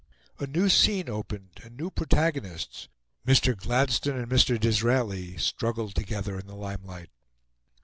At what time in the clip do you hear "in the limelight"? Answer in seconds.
6.39-7.11